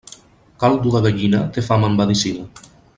Caldo 0.63 0.89
de 0.95 1.01
gallina 1.07 1.41
té 1.59 1.65
fama 1.69 1.93
en 1.93 2.01
medicina. 2.03 2.47